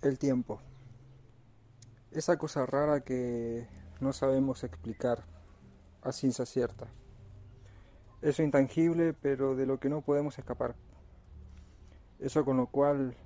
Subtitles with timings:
[0.00, 0.60] El tiempo.
[2.12, 3.66] Esa cosa rara que
[4.00, 5.24] no sabemos explicar
[6.02, 6.86] a ciencia cierta.
[8.22, 10.76] Eso intangible, pero de lo que no podemos escapar.
[12.20, 13.16] Eso con lo cual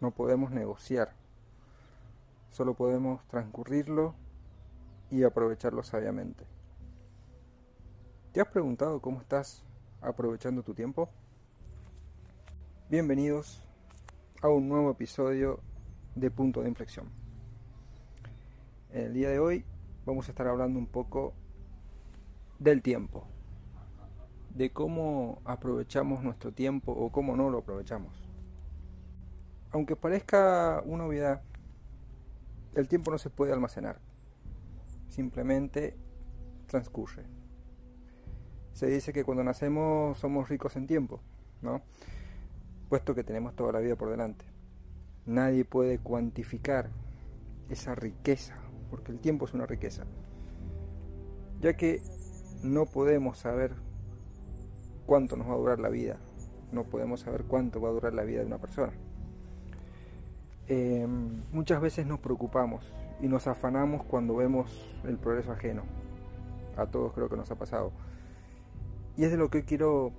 [0.00, 1.12] no podemos negociar.
[2.52, 4.14] Solo podemos transcurrirlo
[5.10, 6.46] y aprovecharlo sabiamente.
[8.32, 9.62] ¿Te has preguntado cómo estás
[10.00, 11.10] aprovechando tu tiempo?
[12.88, 13.62] Bienvenidos
[14.40, 15.60] a un nuevo episodio
[16.14, 17.06] de Punto de Inflexión.
[18.90, 19.64] El día de hoy
[20.04, 21.32] vamos a estar hablando un poco
[22.58, 23.24] del tiempo,
[24.54, 28.12] de cómo aprovechamos nuestro tiempo o cómo no lo aprovechamos.
[29.70, 31.42] Aunque parezca una obviedad,
[32.74, 33.98] el tiempo no se puede almacenar,
[35.08, 35.96] simplemente
[36.66, 37.24] transcurre.
[38.74, 41.20] Se dice que cuando nacemos somos ricos en tiempo,
[41.62, 41.82] ¿no?
[42.88, 44.51] Puesto que tenemos toda la vida por delante.
[45.26, 46.90] Nadie puede cuantificar
[47.68, 48.56] esa riqueza,
[48.90, 50.04] porque el tiempo es una riqueza,
[51.60, 52.02] ya que
[52.62, 53.72] no podemos saber
[55.06, 56.16] cuánto nos va a durar la vida,
[56.72, 58.92] no podemos saber cuánto va a durar la vida de una persona.
[60.68, 61.06] Eh,
[61.52, 64.70] muchas veces nos preocupamos y nos afanamos cuando vemos
[65.04, 65.82] el progreso ajeno.
[66.76, 67.92] A todos creo que nos ha pasado.
[69.16, 70.12] Y es de lo que quiero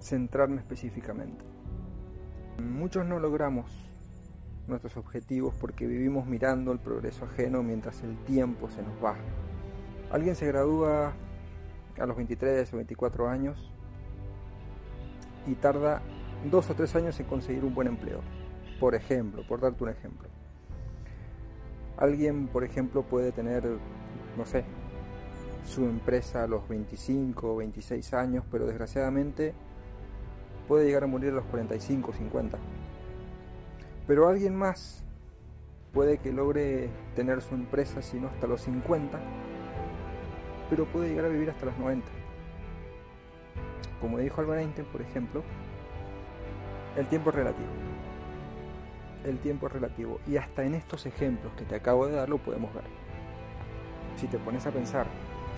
[0.00, 1.44] centrarme específicamente.
[2.58, 3.91] Muchos no logramos
[4.66, 9.16] nuestros objetivos porque vivimos mirando el progreso ajeno mientras el tiempo se nos va.
[10.10, 11.12] Alguien se gradúa
[11.98, 13.72] a los 23 o 24 años
[15.46, 16.02] y tarda
[16.50, 18.20] dos o tres años en conseguir un buen empleo.
[18.80, 20.28] Por ejemplo, por darte un ejemplo.
[21.96, 23.64] Alguien, por ejemplo, puede tener,
[24.36, 24.64] no sé,
[25.64, 29.54] su empresa a los 25 o 26 años, pero desgraciadamente
[30.66, 32.58] puede llegar a morir a los 45 o 50.
[34.12, 35.02] Pero alguien más
[35.94, 39.18] puede que logre tener su empresa, si no hasta los 50,
[40.68, 42.06] pero puede llegar a vivir hasta los 90.
[44.02, 45.42] Como dijo Albert Einstein, por ejemplo,
[46.94, 47.70] el tiempo es relativo.
[49.24, 50.20] El tiempo es relativo.
[50.26, 52.84] Y hasta en estos ejemplos que te acabo de dar lo podemos ver.
[54.16, 55.06] Si te pones a pensar,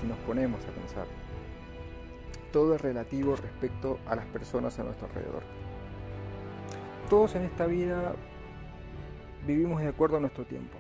[0.00, 1.06] si nos ponemos a pensar,
[2.52, 5.42] todo es relativo respecto a las personas a nuestro alrededor.
[7.10, 8.14] Todos en esta vida
[9.46, 10.76] vivimos de acuerdo a nuestro tiempo.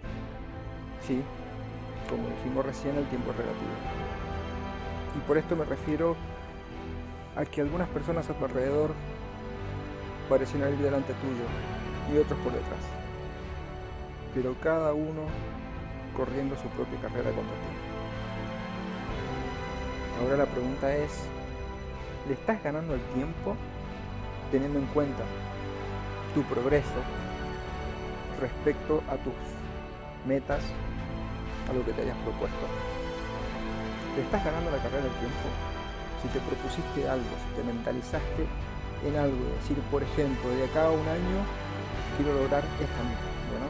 [1.06, 1.22] Sí,
[2.08, 3.72] como dijimos recién, el tiempo es relativo.
[5.16, 6.16] Y por esto me refiero
[7.36, 8.92] a que algunas personas a tu alrededor
[10.28, 11.44] parecen ir delante tuyo
[12.12, 12.80] y otros por detrás.
[14.34, 15.22] Pero cada uno
[16.16, 17.94] corriendo su propia carrera contra ti.
[20.20, 21.10] Ahora la pregunta es,
[22.28, 23.56] ¿le estás ganando el tiempo
[24.50, 25.24] teniendo en cuenta
[26.34, 27.23] tu progreso
[28.44, 29.32] respecto a tus
[30.26, 30.60] metas,
[31.68, 32.64] a lo que te hayas propuesto?
[34.16, 35.48] ¿Le estás ganando la carrera del tiempo?
[36.20, 38.44] Si te propusiste algo, si te mentalizaste
[39.04, 41.38] en algo, decir, por ejemplo, de acá a un año
[42.16, 43.28] quiero lograr esta meta,
[43.60, 43.68] ¿no?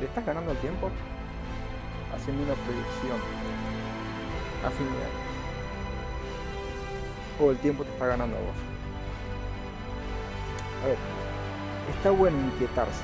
[0.00, 0.90] ¿Le estás ganando el tiempo?
[2.14, 3.18] Haciendo una proyección
[4.64, 5.06] a fin de.
[7.44, 8.58] O el tiempo te está ganando a vos.
[10.82, 10.98] A ver,
[11.90, 13.02] está bueno inquietarse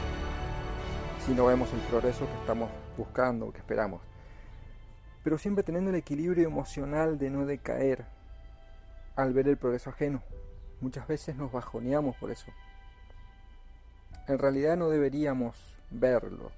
[1.24, 4.02] si no vemos el progreso que estamos buscando o que esperamos.
[5.22, 8.04] Pero siempre teniendo el equilibrio emocional de no decaer
[9.16, 10.22] al ver el progreso ajeno.
[10.80, 12.46] Muchas veces nos bajoneamos por eso.
[14.28, 15.56] En realidad no deberíamos
[15.90, 16.50] verlo.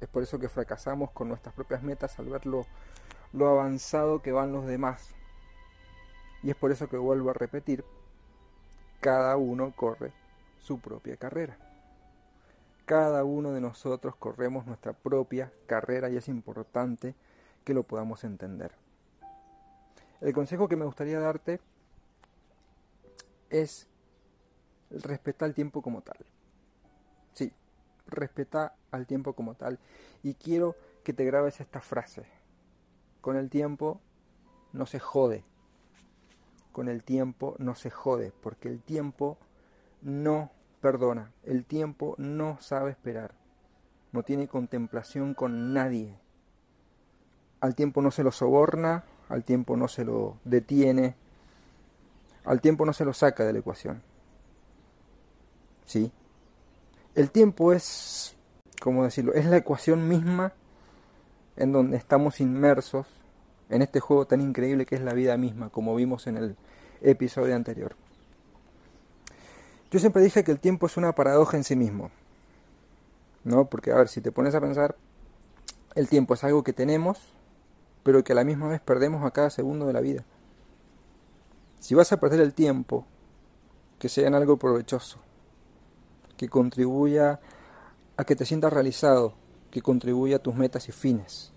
[0.00, 2.66] Es por eso que fracasamos con nuestras propias metas al verlo
[3.32, 5.14] lo avanzado que van los demás.
[6.42, 7.84] Y es por eso que vuelvo a repetir,
[9.00, 10.12] cada uno corre
[10.68, 11.56] su propia carrera.
[12.84, 17.14] Cada uno de nosotros corremos nuestra propia carrera y es importante
[17.64, 18.72] que lo podamos entender.
[20.20, 21.58] El consejo que me gustaría darte
[23.48, 23.86] es
[24.90, 26.18] respetar el tiempo como tal.
[27.32, 27.50] Sí,
[28.06, 29.78] respeta al tiempo como tal.
[30.22, 32.26] Y quiero que te grabes esta frase
[33.22, 34.02] con el tiempo
[34.74, 35.44] no se jode.
[36.72, 39.38] Con el tiempo no se jode, porque el tiempo
[40.02, 40.50] no
[40.80, 43.32] perdona, el tiempo no sabe esperar,
[44.12, 46.14] no tiene contemplación con nadie.
[47.60, 51.16] Al tiempo no se lo soborna, al tiempo no se lo detiene,
[52.44, 54.02] al tiempo no se lo saca de la ecuación.
[55.84, 56.12] ¿Sí?
[57.14, 58.36] El tiempo es,
[58.80, 59.34] ¿cómo decirlo?
[59.34, 60.52] Es la ecuación misma
[61.56, 63.06] en donde estamos inmersos
[63.68, 66.56] en este juego tan increíble que es la vida misma, como vimos en el
[67.02, 67.96] episodio anterior.
[69.90, 72.10] Yo siempre dije que el tiempo es una paradoja en sí mismo.
[73.44, 73.64] ¿no?
[73.68, 74.96] Porque, a ver, si te pones a pensar,
[75.94, 77.18] el tiempo es algo que tenemos,
[78.02, 80.24] pero que a la misma vez perdemos a cada segundo de la vida.
[81.80, 83.06] Si vas a perder el tiempo,
[83.98, 85.18] que sea en algo provechoso,
[86.36, 87.40] que contribuya
[88.16, 89.34] a que te sientas realizado,
[89.70, 91.52] que contribuya a tus metas y fines.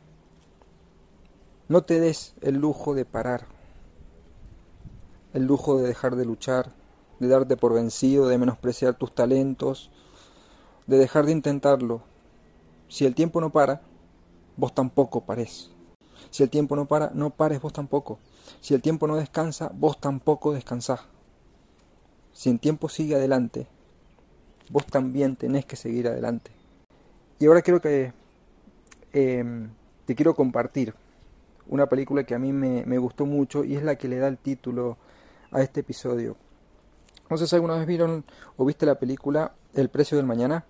[1.68, 3.46] No te des el lujo de parar,
[5.34, 6.74] el lujo de dejar de luchar,
[7.22, 9.92] de darte por vencido, de menospreciar tus talentos,
[10.88, 12.02] de dejar de intentarlo.
[12.88, 13.82] Si el tiempo no para,
[14.58, 15.70] vos tampoco pares.
[16.32, 18.18] Si el tiempo no para, no pares vos tampoco.
[18.60, 21.02] Si el tiempo no descansa, vos tampoco descansás.
[22.34, 23.68] Si el tiempo sigue adelante,
[24.72, 26.50] vos también tenés que seguir adelante.
[27.38, 28.14] Y ahora quiero que
[29.14, 29.70] em,
[30.06, 30.96] te quiero compartir
[31.68, 34.28] una película que a mí me, me, gustó mucho y es la que le da
[34.28, 34.98] el título
[35.52, 36.36] a este episodio.
[37.32, 38.26] No sé si alguna vez vieron
[38.58, 40.66] o viste la película El precio del mañana.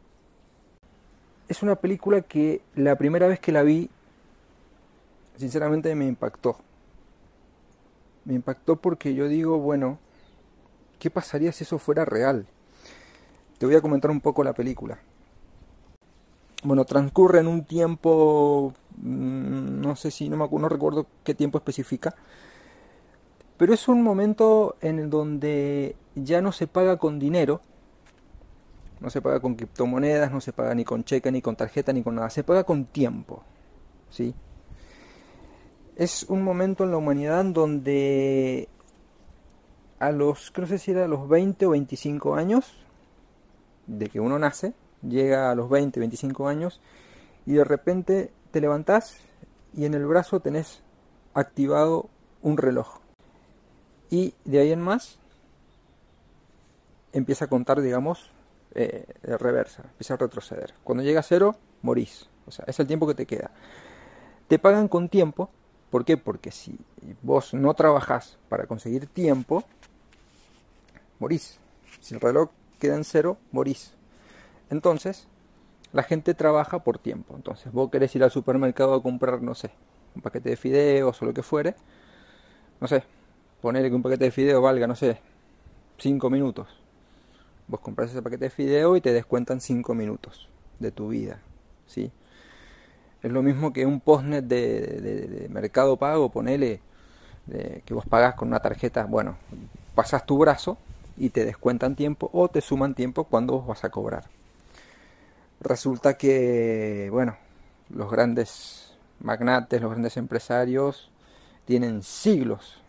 [1.47, 3.89] Es una película que la primera vez que la vi,
[5.37, 6.57] sinceramente me impactó.
[8.25, 9.97] Me impactó porque yo digo, bueno,
[10.99, 12.45] ¿qué pasaría si eso fuera real?
[13.57, 14.99] Te voy a comentar un poco la película.
[16.63, 21.57] Bueno, transcurre en un tiempo, mm, no sé si, no, me, no recuerdo qué tiempo
[21.57, 22.13] especifica,
[23.61, 27.61] pero es un momento en el donde ya no se paga con dinero,
[28.99, 32.01] no se paga con criptomonedas, no se paga ni con cheque, ni con tarjeta, ni
[32.01, 33.43] con nada, se paga con tiempo,
[34.09, 34.33] ¿sí?
[35.95, 38.67] Es un momento en la humanidad donde
[39.99, 42.83] a los, no sé si era a los 20 o 25 años
[43.85, 44.73] de que uno nace,
[45.07, 46.81] llega a los 20, 25 años
[47.45, 49.19] y de repente te levantás
[49.77, 50.81] y en el brazo tenés
[51.35, 52.09] activado
[52.41, 53.00] un reloj.
[54.11, 55.17] Y de ahí en más
[57.13, 58.29] empieza a contar, digamos,
[58.75, 60.73] eh, de reversa, empieza a retroceder.
[60.83, 62.29] Cuando llega a cero, morís.
[62.45, 63.51] O sea, es el tiempo que te queda.
[64.47, 65.49] Te pagan con tiempo.
[65.89, 66.17] ¿Por qué?
[66.17, 66.77] Porque si
[67.21, 69.63] vos no trabajás para conseguir tiempo,
[71.19, 71.59] morís.
[72.01, 72.49] Si el reloj
[72.79, 73.93] queda en cero, morís.
[74.69, 75.27] Entonces,
[75.93, 77.35] la gente trabaja por tiempo.
[77.35, 79.71] Entonces, vos querés ir al supermercado a comprar, no sé,
[80.15, 81.75] un paquete de fideos o lo que fuere.
[82.79, 83.03] No sé,
[83.61, 85.19] ponerle que un paquete de fideos valga, no sé,
[85.97, 86.67] 5 minutos.
[87.67, 90.49] Vos compras ese paquete de fideo y te descuentan 5 minutos
[90.79, 91.39] de tu vida.
[91.85, 92.11] ¿sí?
[93.21, 94.81] Es lo mismo que un postnet de,
[95.27, 96.81] de mercado pago, ponele
[97.85, 99.37] que vos pagás con una tarjeta, bueno,
[99.95, 100.77] pasás tu brazo
[101.17, 104.25] y te descuentan tiempo o te suman tiempo cuando vos vas a cobrar.
[105.59, 107.37] Resulta que, bueno,
[107.89, 111.11] los grandes magnates, los grandes empresarios
[111.65, 112.80] tienen siglos,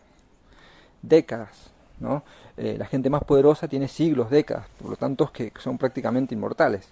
[1.03, 2.23] décadas, ¿no?
[2.57, 6.89] Eh, la gente más poderosa tiene siglos, décadas, por lo tanto que son prácticamente inmortales.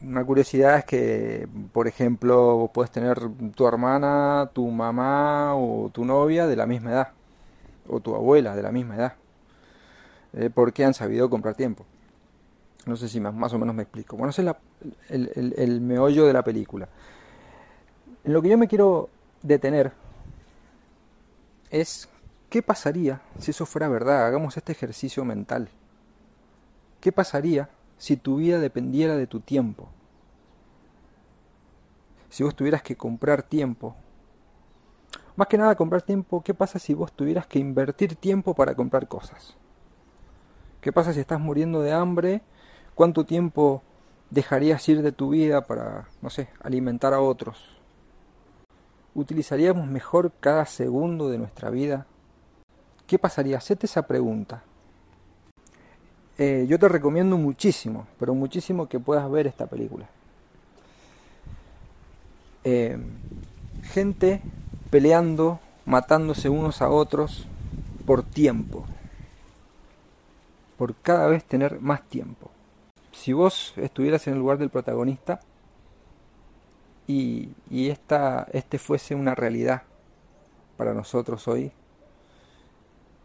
[0.00, 3.18] Una curiosidad es que, por ejemplo, puedes tener
[3.54, 7.08] tu hermana, tu mamá o tu novia de la misma edad,
[7.88, 9.14] o tu abuela de la misma edad
[10.36, 11.84] eh, porque han sabido comprar tiempo.
[12.86, 14.16] No sé si más, más o menos me explico.
[14.16, 14.54] Bueno, ese es
[15.08, 16.88] el, el, el meollo de la película.
[18.24, 19.08] En lo que yo me quiero
[19.42, 19.92] detener
[21.70, 22.08] es
[22.54, 24.26] qué pasaría si eso fuera verdad.
[24.26, 25.70] Hagamos este ejercicio mental.
[27.00, 27.68] ¿Qué pasaría
[27.98, 29.88] si tu vida dependiera de tu tiempo?
[32.28, 33.96] Si vos tuvieras que comprar tiempo.
[35.34, 39.08] Más que nada comprar tiempo, ¿qué pasa si vos tuvieras que invertir tiempo para comprar
[39.08, 39.56] cosas?
[40.80, 42.40] ¿Qué pasa si estás muriendo de hambre?
[42.94, 43.82] ¿Cuánto tiempo
[44.30, 47.80] dejarías ir de tu vida para, no sé, alimentar a otros?
[49.12, 52.06] ¿Utilizaríamos mejor cada segundo de nuestra vida?
[53.14, 53.58] ¿Qué pasaría?
[53.58, 54.64] Hacete esa pregunta.
[56.36, 60.08] Eh, yo te recomiendo muchísimo, pero muchísimo que puedas ver esta película.
[62.64, 62.98] Eh,
[63.84, 64.42] gente
[64.90, 67.46] peleando, matándose unos a otros
[68.04, 68.84] por tiempo
[70.76, 72.50] por cada vez tener más tiempo.
[73.12, 75.38] Si vos estuvieras en el lugar del protagonista
[77.06, 79.82] y, y esta, este fuese una realidad
[80.76, 81.70] para nosotros hoy,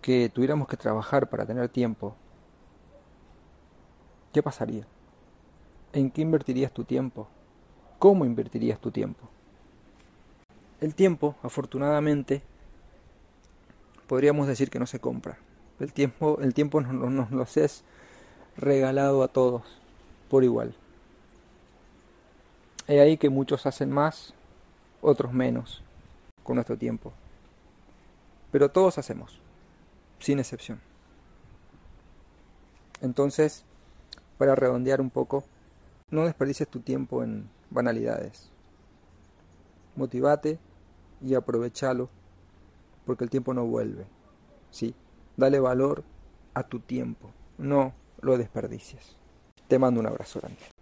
[0.02, 2.16] que tuviéramos que trabajar para tener tiempo,
[4.34, 4.86] ¿qué pasaría?
[5.94, 7.28] ¿En qué invertirías tu tiempo?
[7.98, 9.28] ¿Cómo invertirías tu tiempo?
[10.80, 12.42] El tiempo, afortunadamente,
[14.08, 15.38] podríamos decir que no se compra.
[15.80, 17.84] El tiempo, el tiempo nos, nos los es
[18.56, 19.64] regalado a todos
[20.30, 20.74] por igual.
[22.88, 24.34] Hay ahí que muchos hacen más,
[25.02, 25.84] otros menos
[26.44, 27.14] con nuestro tiempo.
[28.52, 29.40] Pero todos hacemos,
[30.20, 30.80] sin excepción.
[33.02, 33.66] Entonces,
[34.38, 35.44] para redondear un poco,
[36.12, 38.50] No desperdicies tu tiempo en banalidades.
[39.96, 40.58] Motivate
[41.22, 42.10] y aprovechalo
[43.06, 44.08] porque el tiempo no vuelve.
[44.72, 44.96] ¿sí?
[45.38, 46.04] Dale valor
[46.54, 49.18] a tu tiempo, no lo desperdicies.
[49.68, 50.79] Te mando un abrazo grande.